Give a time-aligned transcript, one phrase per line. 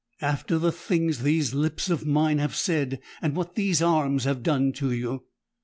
[0.23, 4.71] "After the things these lips of mine have said, and what these arms have done
[4.73, 5.25] to you?"